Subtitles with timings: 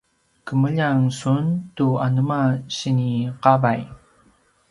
[0.47, 1.45] kemeljang sun
[1.75, 2.41] tu anema
[2.79, 3.11] sini
[3.43, 3.81] qavay?